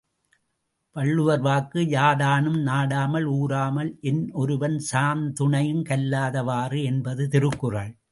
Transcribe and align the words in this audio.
வள்ளுவர் 0.95 1.39
வாக்கு 1.39 1.79
யாதானும் 1.79 2.57
நாடாமால் 2.61 3.27
ஊராமால் 3.31 3.91
என்னொருவன் 4.01 4.77
சாந்துணையும் 4.91 5.83
கல்லாத 5.83 6.43
வாறு. 6.43 6.83
என்பது 6.83 7.25
திருக்குறள். 7.27 7.91